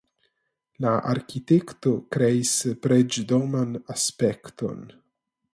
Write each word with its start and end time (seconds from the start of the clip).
La 0.85 0.93
arkitekto 1.11 1.93
kreis 2.17 2.55
preĝdoman 2.87 3.79
aspekton. 3.97 4.85